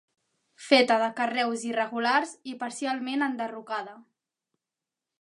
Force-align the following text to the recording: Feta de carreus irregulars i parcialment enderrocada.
Feta 0.67 0.97
de 1.03 1.09
carreus 1.19 1.67
irregulars 1.73 2.33
i 2.53 2.57
parcialment 2.65 3.27
enderrocada. 3.31 3.99